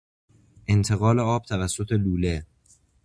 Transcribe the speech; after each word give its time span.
انتقال 0.69 1.19
آب 1.19 1.45
توسط 1.45 1.91
لوله 1.91 2.45